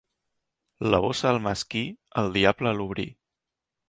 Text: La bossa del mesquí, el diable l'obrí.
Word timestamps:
La 0.95 0.99
bossa 1.03 1.27
del 1.33 1.41
mesquí, 1.47 1.83
el 2.23 2.31
diable 2.39 2.73
l'obrí. 2.79 3.07